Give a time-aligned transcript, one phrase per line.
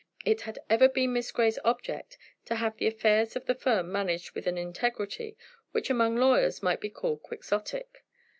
[0.25, 4.31] It had ever been Miss Grey's object to have the affairs of the firm managed
[4.33, 5.37] with an integrity
[5.73, 8.03] which among lawyers might be called Quixotic.